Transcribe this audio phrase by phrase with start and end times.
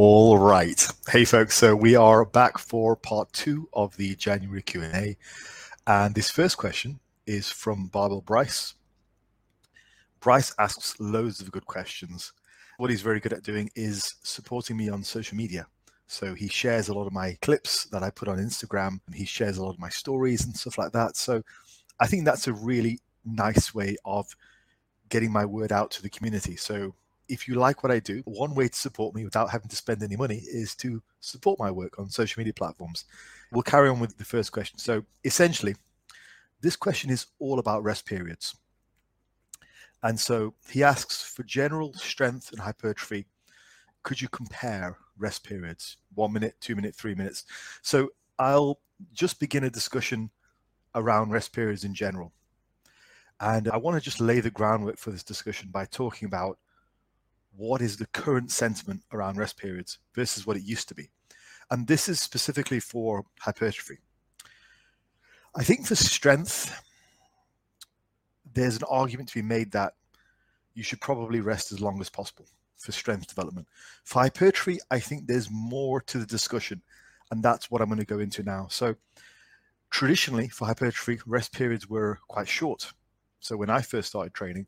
[0.00, 0.86] All right.
[1.10, 5.16] Hey folks, so we are back for part 2 of the January Q&A.
[5.88, 8.74] And this first question is from Barbel Bryce.
[10.20, 12.32] Bryce asks loads of good questions.
[12.76, 15.66] What he's very good at doing is supporting me on social media.
[16.06, 19.00] So he shares a lot of my clips that I put on Instagram.
[19.12, 21.16] He shares a lot of my stories and stuff like that.
[21.16, 21.42] So
[21.98, 24.28] I think that's a really nice way of
[25.08, 26.54] getting my word out to the community.
[26.54, 26.94] So
[27.28, 30.02] if you like what I do, one way to support me without having to spend
[30.02, 33.04] any money is to support my work on social media platforms.
[33.52, 34.78] We'll carry on with the first question.
[34.78, 35.76] So essentially,
[36.60, 38.56] this question is all about rest periods.
[40.02, 43.26] And so he asks for general strength and hypertrophy,
[44.02, 45.96] could you compare rest periods?
[46.14, 47.44] One minute, two minute, three minutes.
[47.82, 48.80] So I'll
[49.12, 50.30] just begin a discussion
[50.94, 52.32] around rest periods in general.
[53.40, 56.58] And I want to just lay the groundwork for this discussion by talking about
[57.58, 61.10] what is the current sentiment around rest periods versus what it used to be.
[61.70, 63.98] And this is specifically for hypertrophy.
[65.56, 66.80] I think for strength,
[68.54, 69.94] there's an argument to be made that
[70.74, 73.66] you should probably rest as long as possible for strength development.
[74.04, 76.80] For hypertrophy, I think there's more to the discussion,
[77.32, 78.68] and that's what I'm going to go into now.
[78.70, 78.94] So,
[79.90, 82.92] traditionally, for hypertrophy, rest periods were quite short.
[83.40, 84.66] So, when I first started training,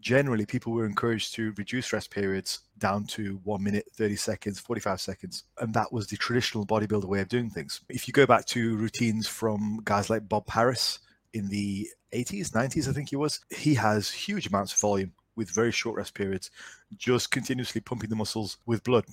[0.00, 5.00] generally people were encouraged to reduce rest periods down to one minute, 30 seconds, 45
[5.00, 5.44] seconds.
[5.58, 7.80] And that was the traditional bodybuilder way of doing things.
[7.88, 11.00] If you go back to routines from guys like Bob Harris
[11.32, 15.50] in the 80s, 90s, I think he was, he has huge amounts of volume with
[15.50, 16.50] very short rest periods,
[16.96, 19.04] just continuously pumping the muscles with blood.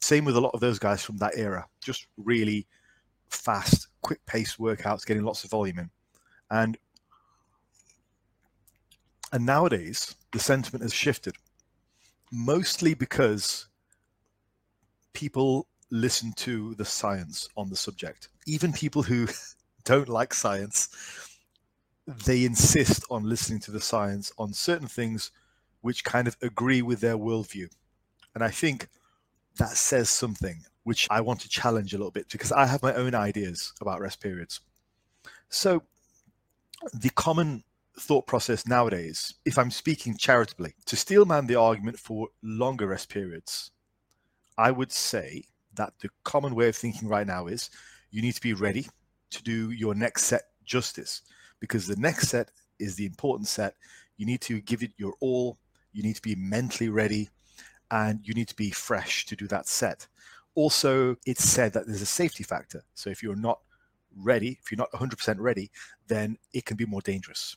[0.00, 2.66] Same with a lot of those guys from that era, just really
[3.30, 5.90] fast, quick paced workouts, getting lots of volume in.
[6.50, 6.76] And
[9.32, 11.36] and nowadays, the sentiment has shifted,
[12.30, 13.68] mostly because
[15.12, 18.28] people listen to the science on the subject.
[18.46, 19.26] Even people who
[19.84, 20.88] don't like science,
[22.06, 25.30] they insist on listening to the science on certain things
[25.80, 27.68] which kind of agree with their worldview.
[28.34, 28.88] And I think
[29.56, 32.94] that says something which I want to challenge a little bit because I have my
[32.94, 34.60] own ideas about rest periods.
[35.48, 35.82] So,
[36.92, 37.64] the common
[37.98, 43.70] thought process nowadays, if I'm speaking charitably, to steelman the argument for longer rest periods,
[44.58, 47.70] I would say that the common way of thinking right now is
[48.10, 48.86] you need to be ready
[49.30, 51.22] to do your next set justice
[51.60, 53.74] because the next set is the important set.
[54.16, 55.58] You need to give it your all.
[55.92, 57.28] You need to be mentally ready
[57.90, 60.06] and you need to be fresh to do that set.
[60.54, 62.82] Also, it's said that there's a safety factor.
[62.94, 63.60] So if you're not
[64.16, 65.70] ready, if you're not 100% ready,
[66.08, 67.56] then it can be more dangerous.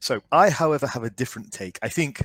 [0.00, 1.78] So I, however, have a different take.
[1.82, 2.24] I think,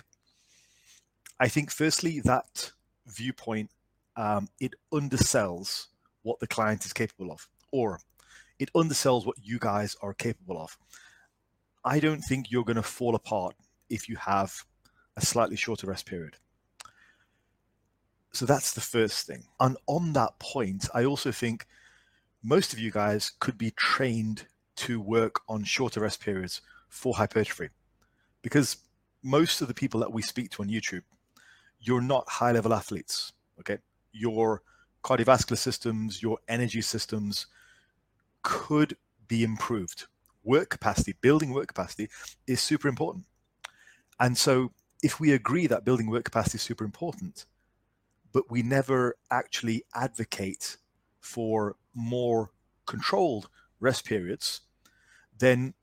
[1.40, 2.72] I think, firstly, that
[3.06, 3.70] viewpoint
[4.16, 5.88] um, it undersells
[6.24, 8.00] what the client is capable of, or
[8.60, 10.78] it undersells what you guys are capable of.
[11.86, 13.56] I don't think you're going to fall apart
[13.90, 14.66] if you have
[15.16, 16.36] a slightly shorter rest period.
[18.34, 19.44] So that's the first thing.
[19.60, 21.66] And on that point, I also think
[22.44, 24.46] most of you guys could be trained
[24.78, 27.70] to work on shorter rest periods for hypertrophy
[28.42, 28.78] because
[29.24, 31.04] most of the people that we speak to on YouTube,
[31.80, 33.34] you're not high level athletes.
[33.60, 33.78] Okay.
[34.12, 34.62] Your
[35.04, 37.48] cardiovascular systems, your energy systems
[38.42, 38.96] could
[39.28, 40.06] be improved.
[40.44, 42.10] Work capacity, building work capacity
[42.46, 43.26] is super important.
[44.20, 44.72] And so
[45.04, 47.46] if we agree that building work capacity is super important,
[48.32, 50.78] but we never actually advocate
[51.20, 52.52] for more
[52.86, 53.50] controlled
[53.80, 54.62] rest periods,
[55.38, 55.74] then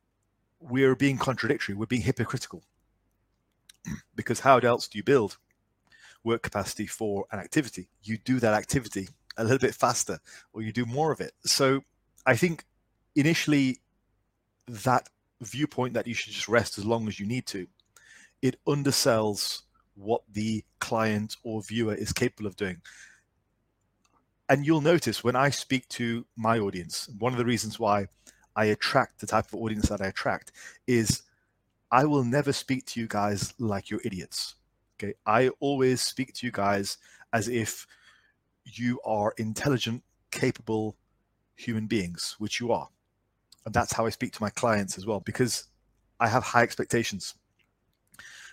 [0.71, 2.63] we're being contradictory, we're being hypocritical.
[4.17, 5.37] because how else do you build
[6.23, 7.89] work capacity for an activity?
[8.03, 10.19] You do that activity a little bit faster
[10.53, 11.33] or you do more of it.
[11.45, 11.83] So
[12.25, 12.65] I think
[13.15, 13.81] initially
[14.69, 15.09] that
[15.43, 17.67] viewpoint that you should just rest as long as you need to,
[18.41, 19.63] it undersells
[19.95, 22.81] what the client or viewer is capable of doing.
[24.49, 28.09] And you'll notice when I speak to my audience, one of the reasons why
[28.57, 30.53] I attract the type of audience that I attract
[30.87, 31.23] is
[31.91, 34.57] I will never speak to you guys like you're idiots.
[34.99, 35.15] Okay.
[35.27, 36.99] I always speak to you guys
[37.33, 37.87] as if
[38.65, 40.97] you are intelligent, capable
[41.57, 42.89] human beings, which you are.
[43.65, 45.65] And that's how I speak to my clients as well, because
[46.21, 47.35] I have high expectations.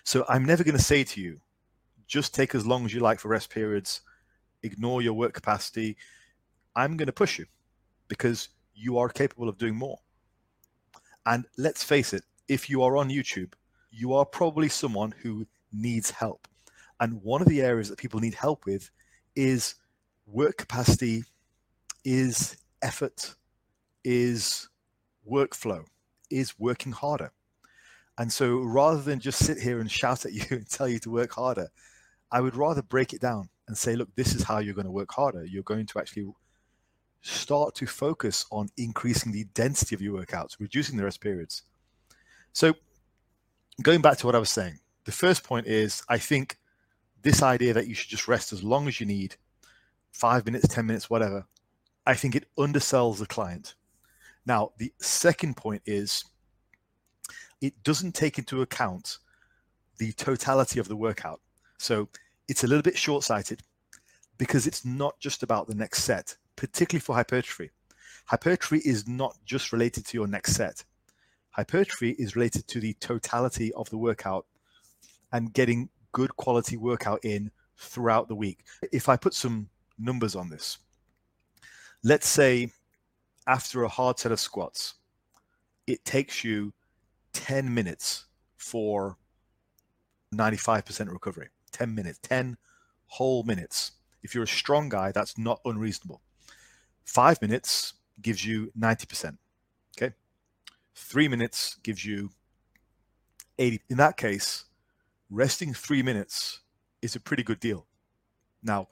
[0.04, 1.40] So I'm never going to say to you,
[2.06, 4.00] just take as long as you like for rest periods,
[4.62, 5.96] ignore your work capacity.
[6.74, 7.46] I'm going to push you
[8.08, 9.98] because you are capable of doing more.
[11.26, 13.52] And let's face it, if you are on YouTube,
[13.90, 16.48] you are probably someone who needs help.
[17.00, 18.90] And one of the areas that people need help with
[19.34, 19.74] is
[20.26, 21.24] work capacity,
[22.04, 23.34] is effort,
[24.04, 24.68] is
[25.28, 25.84] workflow,
[26.30, 27.32] is working harder.
[28.18, 31.10] And so rather than just sit here and shout at you and tell you to
[31.10, 31.68] work harder,
[32.30, 34.90] I would rather break it down and say, look, this is how you're going to
[34.90, 35.44] work harder.
[35.44, 36.32] You're going to actually
[37.22, 41.62] start to focus on increasing the density of your workouts, reducing the rest periods.
[42.52, 42.74] So,
[43.80, 46.58] going back to what I was saying, the first point is I think
[47.22, 49.36] this idea that you should just rest as long as you need
[50.10, 51.46] five minutes, 10 minutes, whatever
[52.06, 53.74] I think it undersells the client.
[54.44, 56.24] Now, the second point is
[57.60, 59.18] it doesn't take into account
[59.98, 61.40] the totality of the workout.
[61.78, 62.08] So
[62.48, 63.62] it's a little bit short sighted
[64.36, 67.72] because it's not just about the next set particularly for hypertrophy.
[68.26, 70.84] Hypertrophy is not just related to your next set.
[71.50, 74.46] Hypertrophy is related to the totality of the workout
[75.32, 78.60] and getting good quality workout in throughout the week.
[78.92, 80.78] If I put some numbers on this,
[82.04, 82.70] let's say
[83.48, 84.94] after a hard set of squats,
[85.88, 86.72] it takes you
[87.32, 88.26] 10 minutes
[88.56, 89.16] for
[90.32, 91.48] 95% recovery.
[91.72, 92.56] 10 minutes, 10
[93.06, 93.90] whole minutes.
[94.22, 96.22] If you're a strong guy, that's not unreasonable.
[97.04, 99.36] Five minutes gives you 90%.
[99.96, 100.14] Okay.
[100.94, 102.30] Three minutes gives you
[103.58, 103.80] 80.
[103.90, 104.64] In that case,
[105.30, 106.60] resting three minutes
[107.00, 107.86] is a pretty good deal.
[108.62, 108.88] Now,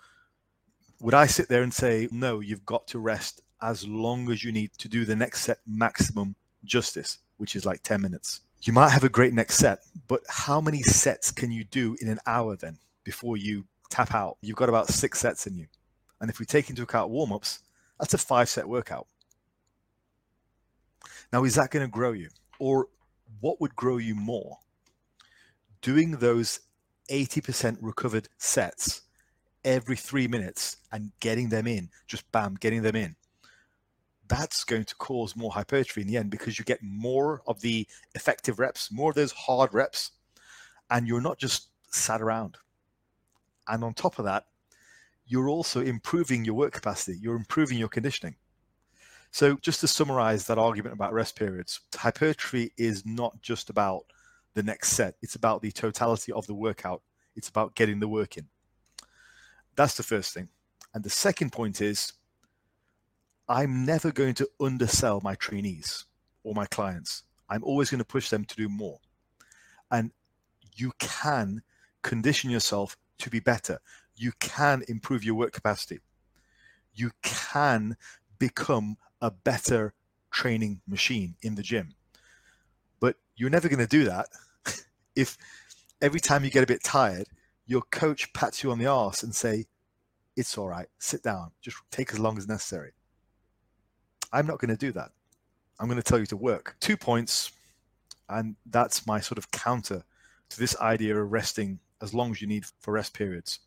[1.00, 4.52] would I sit there and say, no, you've got to rest as long as you
[4.52, 6.34] need to do the next set maximum
[6.64, 8.40] justice, which is like 10 minutes?
[8.62, 12.08] You might have a great next set, but how many sets can you do in
[12.08, 14.36] an hour then before you tap out?
[14.42, 15.66] You've got about six sets in you.
[16.20, 17.60] And if we take into account warm ups,
[18.00, 19.06] that's a five set workout.
[21.32, 22.30] Now, is that going to grow you?
[22.58, 22.88] Or
[23.40, 24.56] what would grow you more?
[25.82, 26.60] Doing those
[27.10, 29.02] 80% recovered sets
[29.64, 33.14] every three minutes and getting them in, just bam, getting them in.
[34.28, 37.86] That's going to cause more hypertrophy in the end because you get more of the
[38.14, 40.12] effective reps, more of those hard reps,
[40.90, 42.56] and you're not just sat around.
[43.68, 44.46] And on top of that,
[45.30, 48.34] you're also improving your work capacity, you're improving your conditioning.
[49.30, 54.06] So, just to summarize that argument about rest periods, hypertrophy is not just about
[54.54, 57.02] the next set, it's about the totality of the workout,
[57.36, 58.48] it's about getting the work in.
[59.76, 60.48] That's the first thing.
[60.94, 62.12] And the second point is
[63.48, 66.06] I'm never going to undersell my trainees
[66.42, 67.22] or my clients.
[67.48, 68.98] I'm always going to push them to do more.
[69.92, 70.10] And
[70.74, 71.62] you can
[72.02, 73.78] condition yourself to be better
[74.20, 75.98] you can improve your work capacity.
[76.92, 77.96] You can
[78.38, 79.94] become a better
[80.30, 81.94] training machine in the gym.
[83.00, 84.28] But you're never going to do that
[85.16, 85.38] if
[86.02, 87.28] every time you get a bit tired,
[87.66, 89.64] your coach pats you on the arse and say,
[90.36, 92.92] it's all right, sit down, just take as long as necessary.
[94.34, 95.12] I'm not going to do that.
[95.78, 96.76] I'm going to tell you to work.
[96.78, 97.52] Two points,
[98.28, 100.04] and that's my sort of counter
[100.50, 103.60] to this idea of resting as long as you need for rest periods.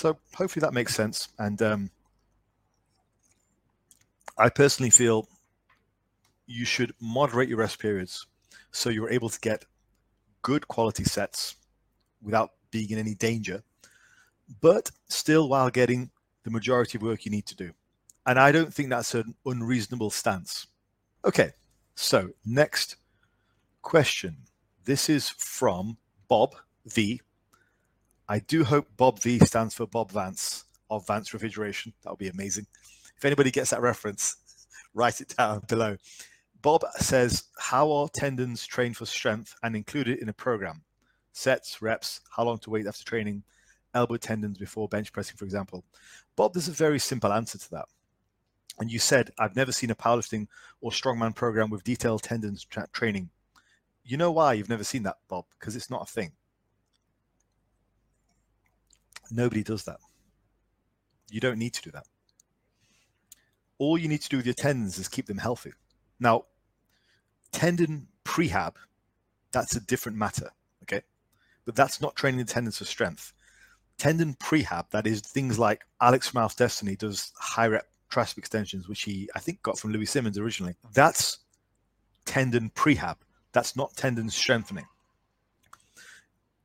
[0.00, 1.28] So hopefully that makes sense.
[1.38, 1.90] And um,
[4.38, 5.28] I personally feel
[6.46, 8.26] you should moderate your rest periods
[8.72, 9.66] so you're able to get
[10.40, 11.56] good quality sets
[12.22, 13.62] without being in any danger,
[14.62, 16.10] but still while getting
[16.44, 17.70] the majority of work you need to do.
[18.24, 20.66] And I don't think that's an unreasonable stance.
[21.26, 21.50] Okay,
[21.94, 22.96] so next
[23.82, 24.38] question.
[24.82, 26.54] This is from Bob
[26.86, 27.20] V.
[28.30, 31.92] I do hope Bob V stands for Bob Vance of Vance Refrigeration.
[32.04, 32.64] That would be amazing.
[33.16, 34.36] If anybody gets that reference,
[34.94, 35.96] write it down below.
[36.62, 40.82] Bob says, How are tendons trained for strength and included in a program?
[41.32, 43.42] Sets, reps, how long to wait after training,
[43.94, 45.84] elbow tendons before bench pressing, for example.
[46.36, 47.86] Bob, there's a very simple answer to that.
[48.78, 50.46] And you said, I've never seen a powerlifting
[50.80, 53.30] or strongman program with detailed tendons tra- training.
[54.04, 55.46] You know why you've never seen that, Bob?
[55.58, 56.30] Because it's not a thing.
[59.30, 59.98] Nobody does that.
[61.30, 62.06] You don't need to do that.
[63.78, 65.72] All you need to do with your tendons is keep them healthy.
[66.18, 66.44] Now,
[67.52, 68.74] tendon prehab,
[69.52, 70.50] that's a different matter.
[70.82, 71.02] Okay.
[71.64, 73.32] But that's not training the tendons for strength.
[73.96, 78.88] Tendon prehab, that is things like Alex from Alpha Destiny does high rep tricep extensions,
[78.88, 80.74] which he, I think, got from Louis Simmons originally.
[80.92, 81.38] That's
[82.24, 83.16] tendon prehab.
[83.52, 84.86] That's not tendon strengthening.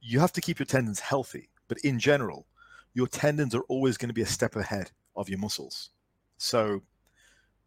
[0.01, 2.45] You have to keep your tendons healthy, but in general,
[2.95, 5.91] your tendons are always going to be a step ahead of your muscles.
[6.37, 6.81] So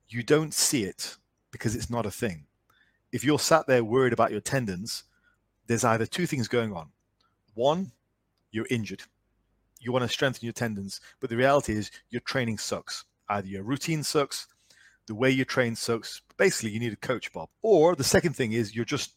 [0.08, 1.16] you don't see it
[1.52, 2.46] because it's not a thing.
[3.12, 5.04] If you're sat there worried about your tendons,
[5.66, 6.88] there's either two things going on.
[7.54, 7.92] One,
[8.50, 9.02] you're injured.
[9.80, 13.04] you want to strengthen your tendons, but the reality is your training sucks.
[13.28, 14.48] Either your routine sucks,
[15.06, 16.22] the way you train sucks.
[16.36, 17.48] Basically, you need a coach, Bob.
[17.62, 19.14] Or the second thing is you're just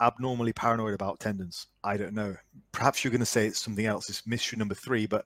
[0.00, 1.66] abnormally paranoid about tendons.
[1.82, 2.36] I don't know.
[2.72, 4.08] Perhaps you're going to say it's something else.
[4.08, 5.24] It's mystery number three, but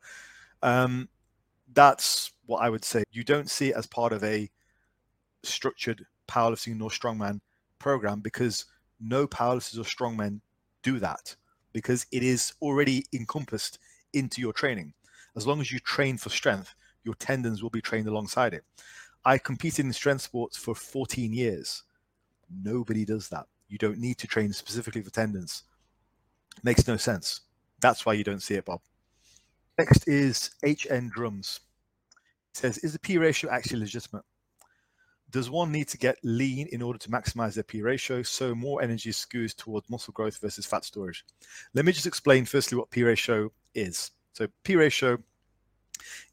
[0.62, 1.08] um,
[1.72, 3.04] that's what I would say.
[3.10, 4.50] You don't see it as part of a
[5.42, 7.40] structured powerlifting nor strongman
[7.78, 8.64] program because
[9.00, 10.40] no powerlifters or strongmen
[10.82, 11.34] do that
[11.72, 13.78] because it is already encompassed
[14.12, 14.92] into your training.
[15.37, 18.64] As long as you train for strength, your tendons will be trained alongside it.
[19.25, 21.84] I competed in strength sports for 14 years.
[22.62, 23.46] Nobody does that.
[23.68, 25.64] You don't need to train specifically for tendons.
[26.62, 27.42] Makes no sense.
[27.80, 28.80] That's why you don't see it, Bob.
[29.78, 31.60] Next is HN Drums.
[32.50, 34.25] It says, is the P ratio actually legitimate?
[35.30, 38.82] Does one need to get lean in order to maximize their P ratio so more
[38.82, 41.25] energy skews towards muscle growth versus fat storage?
[41.75, 44.10] Let me just explain firstly what P ratio is.
[44.32, 45.18] So P ratio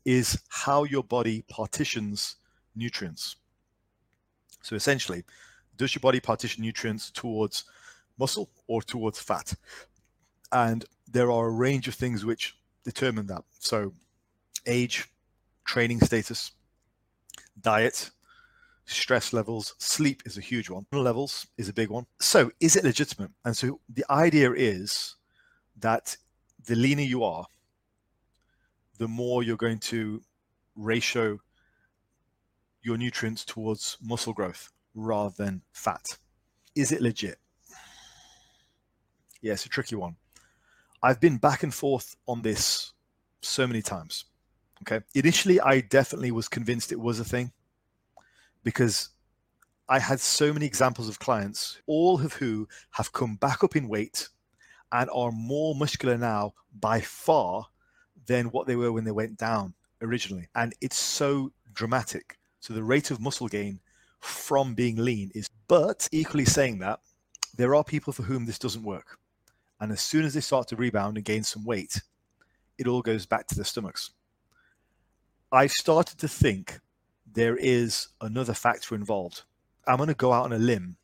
[0.05, 2.37] is how your body partitions
[2.75, 3.35] nutrients.
[4.61, 5.23] So essentially,
[5.77, 7.65] does your body partition nutrients towards
[8.17, 9.53] muscle or towards fat?
[10.51, 13.43] And there are a range of things which determine that.
[13.59, 13.93] So
[14.65, 15.09] age,
[15.65, 16.51] training status,
[17.61, 18.09] diet,
[18.85, 20.85] stress levels, sleep is a huge one.
[20.91, 22.05] Levels is a big one.
[22.19, 23.31] So is it legitimate?
[23.43, 25.15] And so the idea is
[25.79, 26.15] that
[26.65, 27.45] the leaner you are,
[28.97, 30.21] the more you're going to
[30.75, 31.39] ratio
[32.81, 36.17] your nutrients towards muscle growth rather than fat.
[36.75, 37.37] Is it legit?
[39.41, 40.15] Yeah, a tricky one.
[41.03, 42.93] I've been back and forth on this
[43.41, 44.25] so many times.
[44.81, 45.05] Okay.
[45.13, 47.51] Initially, I definitely was convinced it was a thing
[48.63, 49.09] because
[49.87, 53.87] I had so many examples of clients, all of who have come back up in
[53.87, 54.27] weight
[54.91, 57.67] and are more muscular now by far
[58.25, 60.47] than what they were when they went down originally.
[60.55, 62.37] And it's so dramatic.
[62.59, 63.79] So the rate of muscle gain
[64.25, 66.99] from being lean is, but equally saying that,
[67.55, 69.17] there are people for whom this doesn't work.
[69.79, 72.01] And as soon as they start to rebound and gain some weight,
[72.77, 74.11] it all goes back to their stomachs.
[75.51, 76.79] I've started to think
[77.31, 79.43] there is another factor involved.
[79.87, 80.97] I'm going to go out on a limb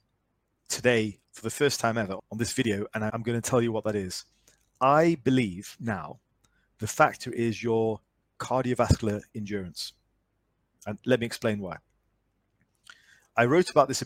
[0.68, 3.72] today for the first time ever on this video, and I'm going to tell you
[3.72, 4.26] what that is.
[4.82, 6.20] I believe now
[6.80, 8.00] the factor is your
[8.40, 9.94] cardiovascular endurance.
[10.88, 11.78] And let me explain why.
[13.42, 14.04] I wrote about this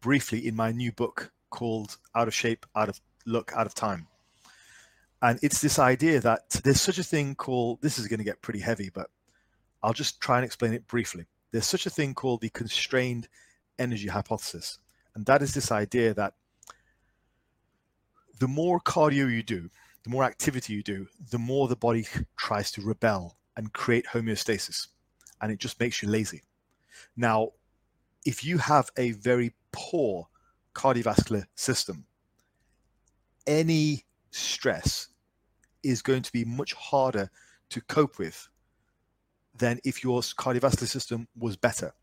[0.00, 4.06] briefly in my new book called Out of Shape, Out of Luck, Out of Time.
[5.20, 8.42] And it's this idea that there's such a thing called, this is going to get
[8.42, 9.10] pretty heavy, but
[9.82, 11.26] I'll just try and explain it briefly.
[11.50, 13.26] There's such a thing called the constrained
[13.76, 14.78] energy hypothesis.
[15.16, 16.34] And that is this idea that
[18.38, 19.68] the more cardio you do,
[20.04, 24.86] the more activity you do, the more the body tries to rebel and create homeostasis
[25.40, 26.44] and it just makes you lazy.
[27.16, 27.50] Now,
[28.26, 30.28] if you have a very poor
[30.74, 32.04] cardiovascular system,
[33.46, 35.08] any stress
[35.82, 37.30] is going to be much harder
[37.70, 38.48] to cope with
[39.56, 41.94] than if your cardiovascular system was better.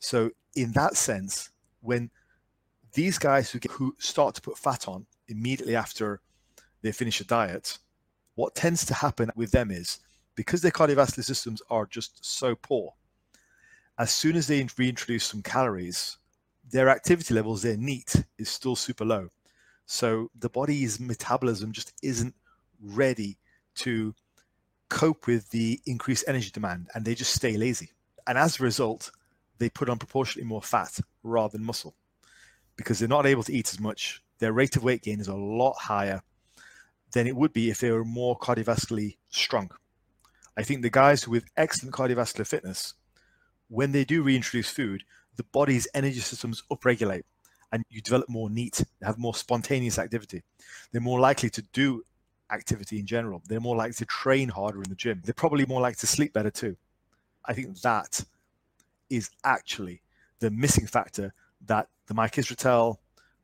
[0.00, 2.10] So, in that sense, when
[2.94, 6.20] these guys who, get, who start to put fat on immediately after
[6.80, 7.78] they finish a diet,
[8.36, 9.98] what tends to happen with them is
[10.34, 12.94] because their cardiovascular systems are just so poor,
[13.98, 16.18] as soon as they reintroduce some calories,
[16.70, 19.28] their activity levels, their NEAT is still super low.
[19.86, 22.34] So the body's metabolism just isn't
[22.80, 23.38] ready
[23.76, 24.14] to
[24.88, 27.90] cope with the increased energy demand and they just stay lazy.
[28.26, 29.10] And as a result,
[29.58, 31.94] they put on proportionately more fat rather than muscle
[32.76, 34.22] because they're not able to eat as much.
[34.38, 36.22] Their rate of weight gain is a lot higher
[37.12, 39.70] than it would be if they were more cardiovascularly strong.
[40.56, 42.94] I think the guys with excellent cardiovascular fitness,
[43.68, 45.04] when they do reintroduce food,
[45.36, 47.22] the body's energy systems upregulate
[47.72, 50.42] and you develop more NEAT, have more spontaneous activity.
[50.90, 52.02] They're more likely to do
[52.50, 53.42] activity in general.
[53.46, 55.20] They're more likely to train harder in the gym.
[55.24, 56.76] They're probably more likely to sleep better too.
[57.44, 58.24] I think that
[59.10, 60.02] is actually
[60.40, 61.34] the missing factor
[61.66, 62.96] that the Mike Israetel,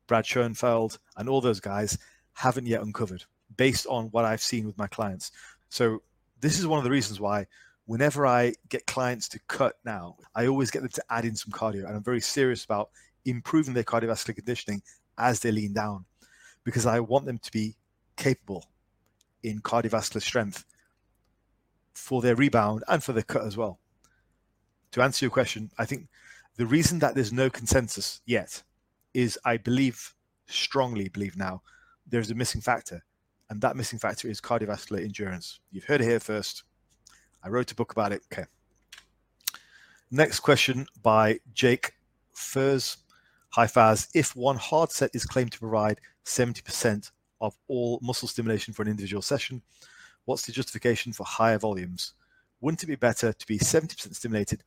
[0.07, 1.97] Brad Schoenfeld, and all those guys
[2.33, 3.25] haven't yet uncovered
[3.57, 5.31] based on what I've seen with my clients.
[5.69, 6.01] So
[6.41, 7.47] this is one of the reasons why
[7.85, 11.51] whenever I get clients to cut now, I always get them to add in some
[11.51, 11.85] cardio.
[11.85, 12.89] And I'm very serious about
[13.25, 14.81] improving their cardiovascular conditioning
[15.17, 16.05] as they lean down
[16.63, 17.75] because I want them to be
[18.17, 18.65] capable
[19.43, 20.65] in cardiovascular strength
[21.93, 23.79] for their rebound and for their cut as well.
[24.91, 26.07] To answer your question, I think
[26.57, 28.63] the reason that there's no consensus yet
[29.13, 30.13] is I believe,
[30.47, 31.61] strongly believe now,
[32.07, 33.03] there's a missing factor.
[33.49, 35.59] And that missing factor is cardiovascular endurance.
[35.71, 36.63] You've heard it here first.
[37.45, 38.23] I wrote a book about it.
[38.33, 38.45] Okay.
[40.09, 41.93] Next question by Jake
[42.33, 42.97] Furs.
[43.49, 44.07] Hi Faz.
[44.15, 47.11] If one hard set is claimed to provide 70%
[47.41, 49.61] of all muscle stimulation for an individual session,
[50.25, 52.13] what's the justification for higher volumes?
[52.61, 54.63] Wouldn't it be better to be 70% stimulated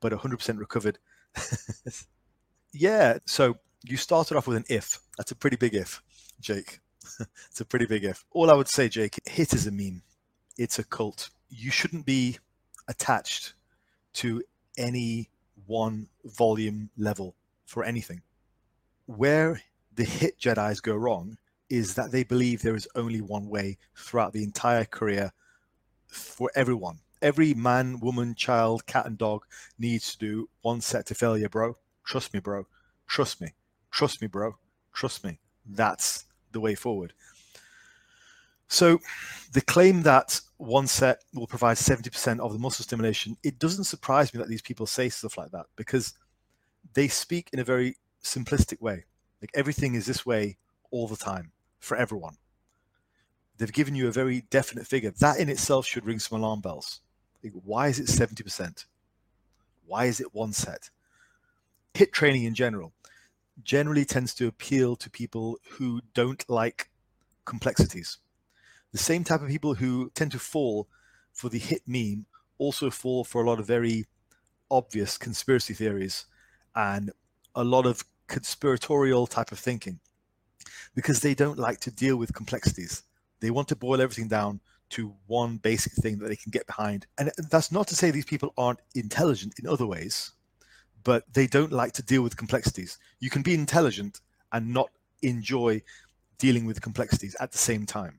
[0.00, 0.98] but 100% recovered?
[2.72, 3.18] yeah.
[3.24, 4.98] So you started off with an if.
[5.16, 6.02] That's a pretty big if,
[6.40, 6.80] Jake.
[7.48, 8.24] it's a pretty big if.
[8.32, 10.02] All I would say, Jake, HIT is a meme.
[10.58, 11.30] It's a cult.
[11.48, 12.38] You shouldn't be
[12.88, 13.54] attached
[14.14, 14.42] to
[14.78, 15.30] any
[15.66, 17.34] one volume level
[17.64, 18.22] for anything.
[19.06, 19.62] Where
[19.94, 21.38] the HIT Jedi's go wrong
[21.68, 25.32] is that they believe there is only one way throughout the entire career
[26.06, 27.00] for everyone.
[27.22, 29.44] Every man, woman, child, cat, and dog
[29.78, 31.76] needs to do one set to failure, bro.
[32.04, 32.66] Trust me, bro.
[33.06, 33.54] Trust me.
[33.90, 34.56] Trust me, bro.
[34.92, 35.38] Trust me.
[35.64, 37.14] That's the way forward.
[38.68, 39.00] So
[39.52, 44.32] the claim that one set will provide 70% of the muscle stimulation, it doesn't surprise
[44.32, 46.14] me that these people say stuff like that because
[46.94, 49.04] they speak in a very simplistic way.
[49.40, 50.56] Like everything is this way
[50.90, 52.36] all the time for everyone.
[53.58, 55.12] They've given you a very definite figure.
[55.12, 57.00] That in itself should ring some alarm bells.
[57.42, 58.84] Like, why is it 70%?
[59.86, 60.90] Why is it one set?
[61.94, 62.92] HIT training in general
[63.62, 66.90] generally tends to appeal to people who don't like
[67.46, 68.18] complexities.
[68.92, 70.88] The same type of people who tend to fall
[71.32, 72.26] for the HIT meme
[72.58, 74.06] also fall for a lot of very
[74.70, 76.26] obvious conspiracy theories
[76.74, 77.10] and
[77.54, 80.00] a lot of conspiratorial type of thinking
[80.94, 83.02] because they don't like to deal with complexities.
[83.40, 87.06] They want to boil everything down to one basic thing that they can get behind.
[87.18, 90.32] And that's not to say these people aren't intelligent in other ways
[91.06, 92.98] but they don't like to deal with complexities.
[93.20, 94.90] You can be intelligent and not
[95.22, 95.80] enjoy
[96.36, 98.18] dealing with complexities at the same time.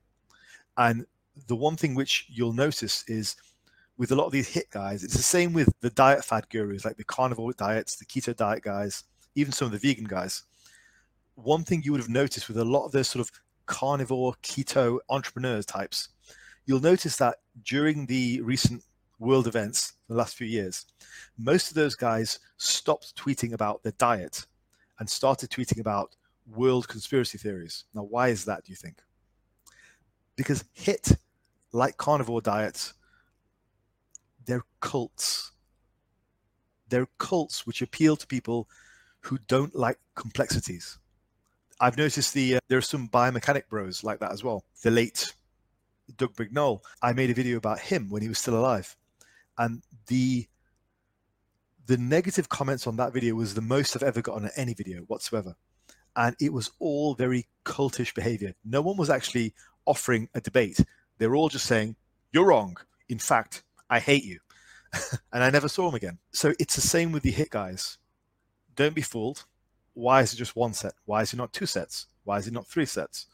[0.78, 1.06] And
[1.48, 3.36] the one thing which you'll notice is
[3.98, 6.86] with a lot of these HIT guys, it's the same with the diet fad gurus,
[6.86, 9.04] like the carnivore diets, the keto diet guys,
[9.36, 10.44] even some of the vegan guys.
[11.36, 13.32] One thing you would have noticed with a lot of those sort of
[13.66, 16.10] carnivore keto entrepreneurs types,
[16.66, 18.84] you'll notice that during the recent
[19.20, 20.86] world events the last few years,
[21.38, 24.46] most of those guys stopped tweeting about their diet
[25.00, 26.16] and started tweeting about
[26.56, 27.86] world conspiracy theories.
[27.94, 29.02] Now, why is that, do you think?
[30.38, 31.18] Because HIT,
[31.74, 32.94] like carnivore diets,
[34.46, 35.52] they're cults.
[36.88, 38.70] They're cults which appeal to people
[39.20, 40.98] who don't like complexities.
[41.82, 44.64] I've noticed the uh, there are some biomechanic bros like that as well.
[44.84, 45.34] The late
[46.16, 46.80] Doug Brignole.
[47.02, 48.96] I made a video about him when he was still alive
[49.58, 50.48] and the
[51.86, 55.02] the negative comments on that video was the most I've ever gotten on any video
[55.04, 55.56] whatsoever.
[56.18, 58.54] And it was all very cultish behavior.
[58.66, 59.54] No one was actually
[59.86, 60.80] offering a debate.
[61.18, 61.96] They were all just saying,
[62.34, 62.76] You're wrong.
[63.08, 64.40] In fact, I hate you.
[65.32, 66.18] and I never saw them again.
[66.32, 67.98] So it's the same with the hit guys.
[68.76, 69.46] Don't be fooled.
[69.94, 70.94] Why is it just one set?
[71.06, 72.08] Why is it not two sets?
[72.26, 73.28] Why is it not three sets?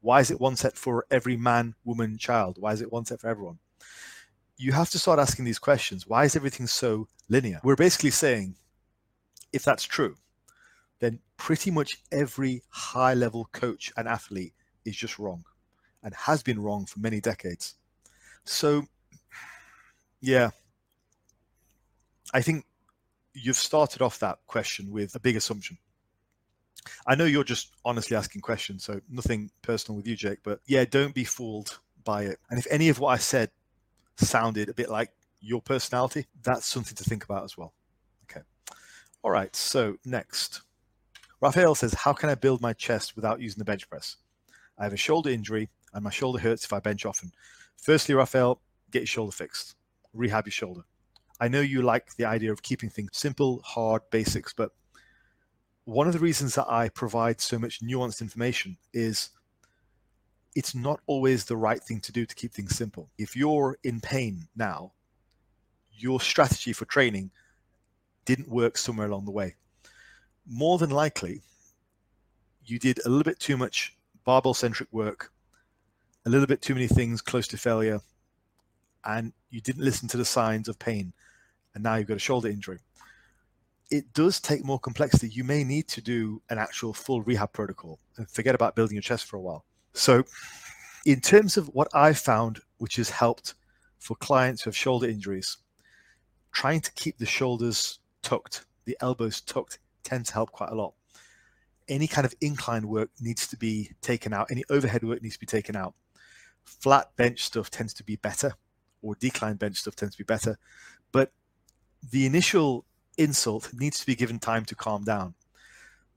[0.00, 2.56] Why is it one set for every man, woman, child?
[2.60, 3.58] Why is it one set for everyone?
[4.58, 6.06] you have to start asking these questions.
[6.06, 7.60] Why is everything so linear?
[7.62, 8.56] We're basically saying,
[9.52, 10.16] if that's true,
[10.98, 14.54] then pretty much every high level coach and athlete
[14.84, 15.44] is just wrong
[16.02, 17.74] and has been wrong for many decades.
[18.44, 18.84] So,
[20.20, 20.50] yeah,
[22.32, 22.64] I think
[23.34, 25.78] you've started off that question with a big assumption.
[27.06, 30.84] I know you're just honestly asking questions, so nothing personal with you, Jake, but yeah,
[30.84, 32.38] don't be fooled by it.
[32.50, 33.50] And if any of what I said
[34.16, 37.74] sounded a bit like your personality, that's something to think about as well.
[38.30, 38.42] Okay.
[39.22, 39.54] All right.
[39.54, 40.62] So next,
[41.46, 44.16] Raphael says, How can I build my chest without using the bench press?
[44.76, 47.30] I have a shoulder injury and my shoulder hurts if I bench often.
[47.76, 49.76] Firstly, Raphael, get your shoulder fixed,
[50.12, 50.80] rehab your shoulder.
[51.38, 54.72] I know you like the idea of keeping things simple, hard, basics, but
[55.84, 59.30] one of the reasons that I provide so much nuanced information is
[60.56, 63.08] it's not always the right thing to do to keep things simple.
[63.18, 64.94] If you're in pain now,
[65.92, 67.30] your strategy for training
[68.24, 69.54] didn't work somewhere along the way.
[70.48, 71.42] More than likely,
[72.64, 75.32] you did a little bit too much barbell centric work,
[76.24, 78.00] a little bit too many things close to failure,
[79.04, 81.12] and you didn't listen to the signs of pain,
[81.74, 82.78] and now you've got a shoulder injury.
[83.90, 85.28] It does take more complexity.
[85.28, 89.02] You may need to do an actual full rehab protocol and forget about building your
[89.02, 89.64] chest for a while.
[89.94, 90.24] So,
[91.06, 93.54] in terms of what I found, which has helped
[93.98, 95.56] for clients who have shoulder injuries,
[96.52, 100.94] trying to keep the shoulders tucked, the elbows tucked, tends to help quite a lot.
[101.88, 105.40] Any kind of incline work needs to be taken out, any overhead work needs to
[105.40, 105.94] be taken out.
[106.64, 108.54] flat bench stuff tends to be better,
[109.02, 110.58] or decline bench stuff tends to be better.
[111.12, 111.32] But
[112.10, 112.84] the initial
[113.16, 115.34] insult needs to be given time to calm down.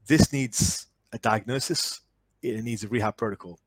[0.07, 2.01] This needs a diagnosis,
[2.41, 3.59] it needs a rehab protocol.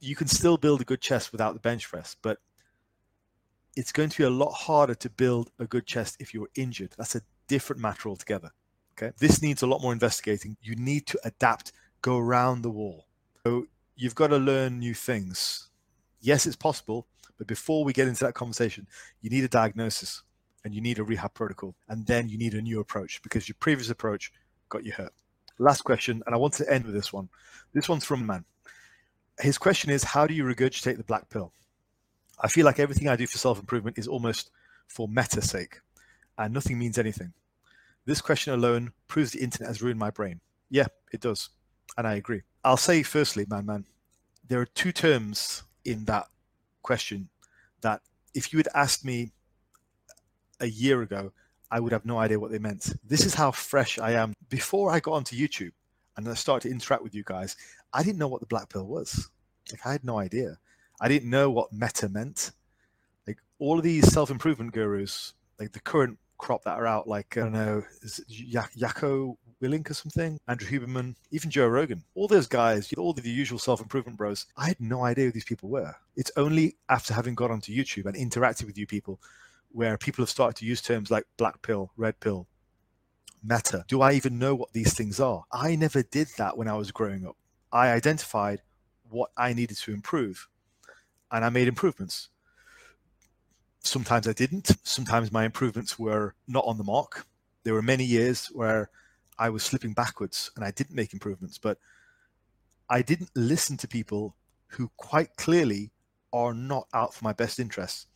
[0.00, 2.38] You can still build a good chest without the bench press, but
[3.76, 6.94] it's going to be a lot harder to build a good chest if you're injured.
[6.96, 8.50] That's a different matter altogether.
[8.96, 9.12] Okay.
[9.18, 10.56] This needs a lot more investigating.
[10.62, 13.06] You need to adapt, go around the wall.
[13.44, 15.68] So you've got to learn new things.
[16.20, 17.06] Yes, it's possible,
[17.38, 18.86] but before we get into that conversation,
[19.20, 20.22] you need a diagnosis
[20.64, 23.54] and you need a rehab protocol, and then you need a new approach because your
[23.60, 24.32] previous approach
[24.68, 25.12] got you hurt.
[25.58, 27.28] Last question, and I want to end with this one.
[27.72, 28.44] This one's from man.
[29.38, 31.52] His question is How do you regurgitate the black pill?
[32.40, 34.50] I feel like everything I do for self improvement is almost
[34.88, 35.80] for meta sake,
[36.38, 37.32] and nothing means anything.
[38.04, 40.40] This question alone proves the internet has ruined my brain.
[40.70, 41.50] Yeah, it does.
[41.96, 42.42] And I agree.
[42.64, 43.84] I'll say firstly, man, man,
[44.48, 46.26] there are two terms in that
[46.82, 47.28] question
[47.80, 48.00] that
[48.34, 49.32] if you had asked me
[50.60, 51.32] a year ago,
[51.70, 52.92] I would have no idea what they meant.
[53.04, 54.34] This is how fresh I am.
[54.48, 55.72] Before I got onto YouTube
[56.16, 57.56] and I started to interact with you guys,
[57.92, 59.30] I didn't know what the black pill was.
[59.72, 60.58] Like I had no idea.
[61.00, 62.52] I didn't know what meta meant.
[63.26, 67.40] Like all of these self-improvement gurus, like the current crop that are out, like I
[67.40, 68.20] don't know, is
[68.76, 73.58] Jocko Willink or something, Andrew Huberman, even Joe Rogan, all those guys, all the usual
[73.58, 74.46] self-improvement bros.
[74.56, 75.94] I had no idea who these people were.
[76.16, 79.20] It's only after having got onto YouTube and interacted with you people
[79.72, 82.46] where people have started to use terms like black pill, red pill,
[83.42, 83.84] meta.
[83.88, 85.44] Do I even know what these things are?
[85.52, 87.36] I never did that when I was growing up.
[87.72, 88.62] I identified
[89.08, 90.48] what I needed to improve
[91.30, 92.28] and I made improvements.
[93.86, 94.76] Sometimes I didn't.
[94.82, 97.26] Sometimes my improvements were not on the mark.
[97.62, 98.90] There were many years where
[99.38, 101.78] I was slipping backwards and I didn't make improvements, but
[102.88, 104.36] I didn't listen to people
[104.68, 105.92] who quite clearly
[106.32, 108.06] are not out for my best interests.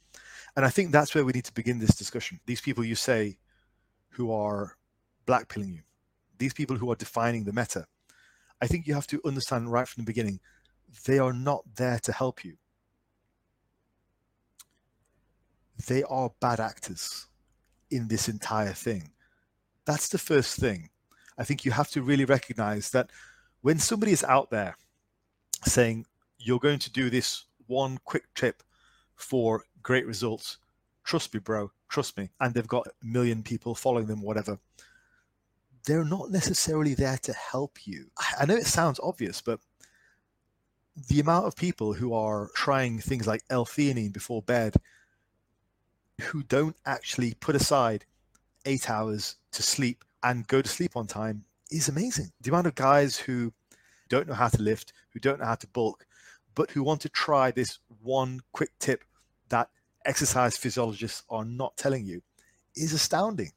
[0.56, 2.40] And I think that's where we need to begin this discussion.
[2.46, 3.38] These people you say
[4.11, 4.76] who are
[5.26, 5.83] blackpilling you,
[6.38, 7.87] these people who are defining the meta,
[8.61, 10.40] I think you have to understand right from the beginning,
[11.04, 12.56] they are not there to help you.
[15.86, 17.26] They are bad actors
[17.90, 19.10] in this entire thing.
[19.84, 20.90] That's the first thing.
[21.38, 23.10] I think you have to really recognize that
[23.62, 24.76] when somebody is out there
[25.64, 26.06] saying,
[26.38, 28.62] you're going to do this one quick tip
[29.16, 30.58] for great results.
[31.04, 31.70] Trust me, bro.
[31.88, 32.30] Trust me.
[32.40, 34.58] And they've got a million people following them, whatever.
[35.86, 38.10] They're not necessarily there to help you.
[38.38, 39.60] I know it sounds obvious, but
[41.08, 44.74] the amount of people who are trying things like L-theanine before bed
[46.20, 48.04] who don't actually put aside
[48.64, 52.30] eight hours to sleep and go to sleep on time is amazing.
[52.40, 53.52] The amount of guys who
[54.09, 56.06] don't know how to lift, who don't know how to bulk,
[56.54, 59.04] but who want to try this one quick tip
[59.48, 59.68] that
[60.04, 62.22] exercise physiologists are not telling you
[62.76, 63.52] is astounding.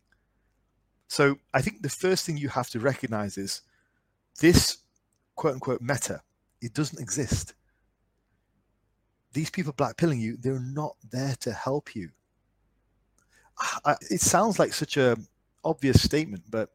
[1.07, 3.61] So I think the first thing you have to recognize is
[4.39, 4.77] this
[5.35, 6.21] quote unquote meta,
[6.61, 7.53] it doesn't exist.
[9.33, 12.09] These people blackpilling you, they're not there to help you.
[13.85, 15.17] I, it sounds like such a
[15.63, 16.69] obvious statement, but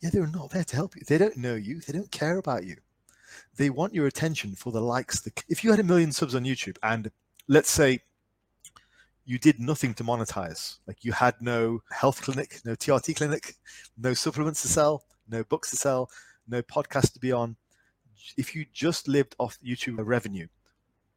[0.00, 1.02] yeah, they're not there to help you.
[1.06, 1.80] They don't know you.
[1.80, 2.76] They don't care about you.
[3.56, 5.20] They want your attention for the likes.
[5.20, 7.10] The, if you had a million subs on YouTube and
[7.48, 8.00] let's say
[9.24, 13.54] you did nothing to monetize, like you had no health clinic, no TRT clinic,
[13.98, 16.10] no supplements to sell, no books to sell,
[16.46, 17.56] no podcast to be on.
[18.36, 20.46] If you just lived off YouTube revenue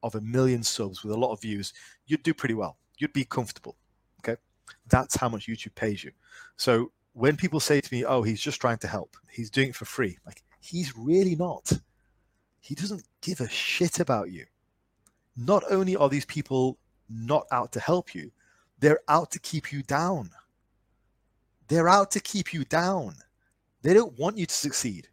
[0.02, 1.74] of a million subs with a lot of views,
[2.08, 2.78] you'd do pretty well.
[2.98, 3.76] You'd be comfortable.
[4.88, 6.12] That's how much YouTube pays you.
[6.55, 9.75] So when people say to me, oh, he's just trying to help, he's doing it
[9.75, 11.71] for free, like he's really not.
[12.62, 14.45] He doesn't give a shit about you
[15.39, 16.77] not only are these people
[17.10, 18.32] not out to help you,
[18.79, 20.29] they're out to keep you down.
[21.67, 23.15] They're out to keep you down.
[23.82, 25.08] They don't want you to succeed.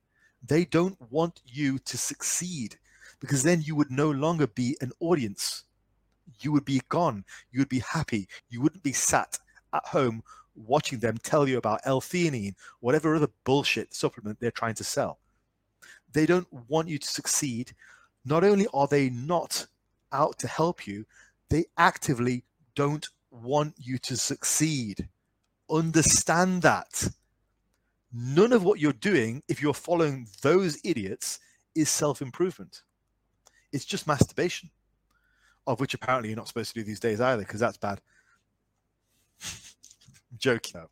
[0.44, 2.76] They don't want you to succeed
[3.20, 5.64] because then you would no longer be an audience.
[6.40, 7.24] You would be gone.
[7.52, 8.28] You would be happy.
[8.48, 9.38] You wouldn't be sat
[9.76, 10.22] at home
[10.54, 15.18] watching them tell you about L-theanine, whatever other bullshit supplement they're trying to sell.
[16.12, 17.74] They don't want you to succeed.
[18.24, 19.66] Not only are they not
[20.12, 21.04] out to help you,
[21.50, 25.08] they actively don't want you to succeed.
[25.70, 27.08] Understand that.
[28.12, 31.38] None of what you're doing, if you're following those idiots,
[31.74, 32.82] is self improvement.
[33.72, 34.70] It's just masturbation,
[35.66, 38.00] of which apparently you're not supposed to do these days either, because that's bad.
[40.36, 40.90] Joking though.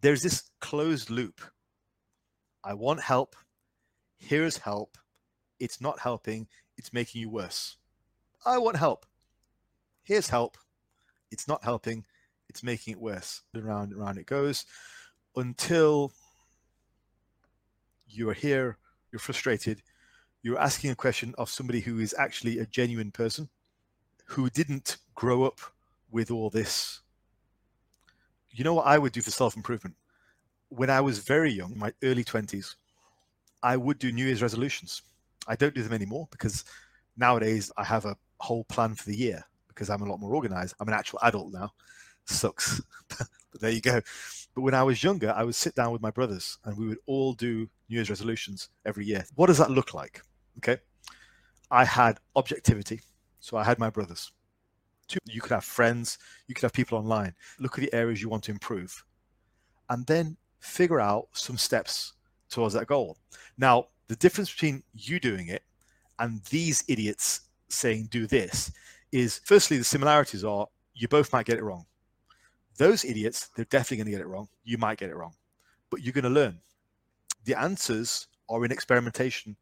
[0.00, 1.40] There's this closed loop.
[2.64, 3.36] I want help.
[4.18, 4.98] Here's help.
[5.58, 7.76] It's not helping it's making you worse.
[8.44, 9.06] I want help.
[10.02, 10.58] Here's help.
[11.30, 12.04] It's not helping,
[12.48, 13.42] it's making it worse.
[13.54, 14.66] Around and around it goes
[15.36, 16.12] until
[18.06, 18.78] you are here,
[19.10, 19.82] you're frustrated,
[20.42, 23.48] you're asking a question of somebody who is actually a genuine person
[24.26, 25.60] who didn't grow up
[26.10, 27.00] with all this.
[28.52, 29.96] You know what I would do for self improvement?
[30.68, 32.76] When I was very young, my early 20s,
[33.62, 35.02] I would do New Year's resolutions.
[35.46, 36.64] I don't do them anymore because
[37.16, 40.74] nowadays I have a whole plan for the year because I'm a lot more organized.
[40.80, 41.72] I'm an actual adult now.
[42.24, 42.80] Sucks.
[43.08, 44.00] but there you go.
[44.54, 46.98] But when I was younger, I would sit down with my brothers and we would
[47.06, 49.24] all do New Year's resolutions every year.
[49.34, 50.22] What does that look like?
[50.58, 50.78] Okay.
[51.70, 53.00] I had objectivity.
[53.40, 54.30] So I had my brothers.
[55.24, 57.34] You could have friends, you could have people online.
[57.58, 59.04] Look at the areas you want to improve.
[59.88, 62.14] And then figure out some steps
[62.48, 63.18] towards that goal.
[63.58, 65.62] Now, the difference between you doing it
[66.18, 68.72] and these idiots saying do this
[69.10, 71.86] is firstly the similarities are you both might get it wrong.
[72.78, 74.48] Those idiots, they're definitely going to get it wrong.
[74.64, 75.34] You might get it wrong,
[75.90, 76.58] but you're going to learn.
[77.44, 79.56] The answers are in experimentation.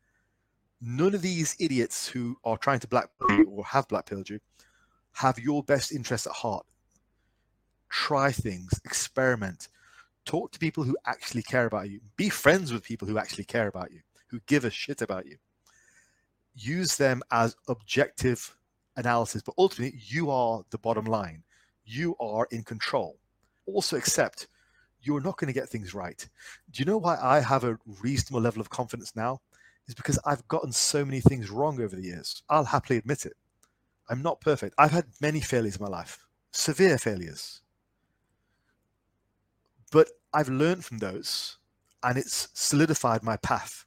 [0.80, 2.88] None of these idiots who are trying to
[3.28, 4.40] you or have blackpilled you
[5.20, 6.64] have your best interests at heart.
[7.90, 9.68] Try things, experiment,
[10.24, 13.68] talk to people who actually care about you, be friends with people who actually care
[13.68, 15.36] about you, who give a shit about you.
[16.54, 18.56] Use them as objective
[18.96, 21.42] analysis, but ultimately, you are the bottom line
[21.84, 23.18] you are in control.
[23.66, 24.48] Also, accept
[25.02, 26.28] you're not going to get things right.
[26.70, 29.40] Do you know why I have a reasonable level of confidence now?
[29.88, 32.42] Is because I've gotten so many things wrong over the years.
[32.48, 33.34] I'll happily admit it.
[34.10, 34.74] I'm not perfect.
[34.76, 36.18] I've had many failures in my life,
[36.52, 37.62] severe failures.
[39.92, 41.58] But I've learned from those
[42.02, 43.84] and it's solidified my path.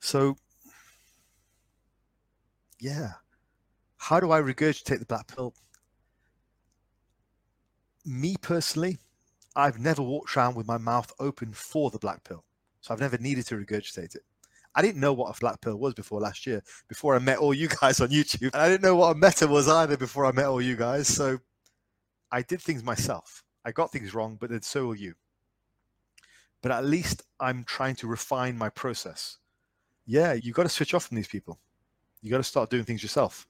[0.00, 0.36] So,
[2.80, 3.12] yeah.
[3.98, 5.54] How do I regurgitate the black pill?
[8.08, 8.98] me personally,
[9.54, 12.44] I've never walked around with my mouth open for the black pill.
[12.80, 14.24] So I've never needed to regurgitate it.
[14.78, 17.52] I didn't know what a black pill was before last year, before I met all
[17.52, 18.52] you guys on YouTube.
[18.52, 21.08] And I didn't know what a meta was either before I met all you guys.
[21.08, 21.40] So
[22.30, 23.42] I did things myself.
[23.64, 25.14] I got things wrong, but then so will you.
[26.62, 29.38] But at least I'm trying to refine my process.
[30.06, 31.58] Yeah, you got to switch off from these people.
[32.22, 33.48] You got to start doing things yourself.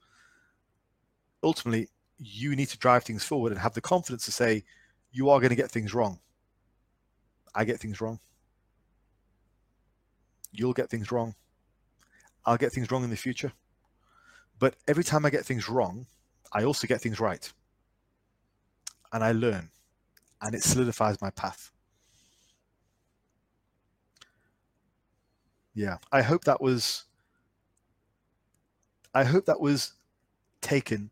[1.43, 4.63] Ultimately, you need to drive things forward and have the confidence to say,
[5.11, 6.21] you are going to get things wrong.
[7.53, 8.19] I get things wrong.
[10.51, 11.35] You'll get things wrong.
[12.45, 13.51] I'll get things wrong in the future.
[14.59, 16.05] But every time I get things wrong,
[16.51, 17.51] I also get things right.
[19.13, 19.69] And I learn.
[20.41, 21.71] And it solidifies my path.
[25.73, 25.97] Yeah.
[26.11, 27.05] I hope that was
[29.13, 29.93] I hope that was
[30.61, 31.09] taken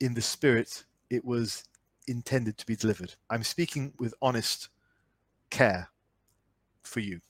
[0.00, 1.64] in the spirit it was
[2.08, 3.14] intended to be delivered.
[3.30, 4.68] I'm speaking with honest
[5.50, 5.88] care
[6.82, 7.20] for you.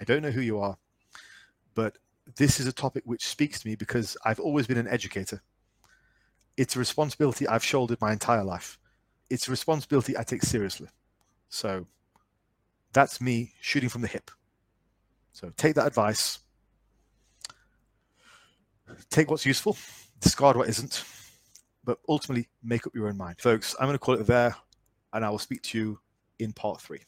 [0.00, 0.76] I don't know who you are,
[1.78, 1.96] but
[2.34, 5.40] this is a topic which speaks to me because I've always been an educator.
[6.56, 8.80] It's a responsibility I've shouldered my entire life.
[9.30, 10.88] It's a responsibility I take seriously.
[11.50, 11.86] So
[12.92, 14.32] that's me shooting from the hip.
[15.32, 16.40] So take that advice,
[19.08, 19.76] take what's useful,
[20.20, 21.04] discard what isn't
[21.84, 23.40] but ultimately make up your own mind.
[23.40, 24.54] Folks, I'm going to call it there,
[25.12, 26.00] and I will speak to you
[26.40, 27.02] in part three.